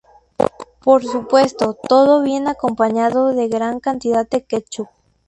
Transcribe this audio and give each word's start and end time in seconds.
Por 0.83 1.05
supuesto, 1.05 1.75
todo 1.87 2.23
bien 2.23 2.47
acompañado 2.47 3.35
de 3.35 3.47
gran 3.49 3.79
cantidad 3.79 4.27
de 4.27 4.43
ketchup. 4.43 4.87